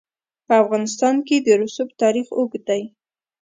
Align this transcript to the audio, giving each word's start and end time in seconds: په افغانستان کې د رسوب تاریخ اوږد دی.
په 0.47 0.53
افغانستان 0.63 1.15
کې 1.27 1.37
د 1.39 1.47
رسوب 1.61 1.89
تاریخ 2.01 2.27
اوږد 2.37 2.63
دی. 2.69 2.83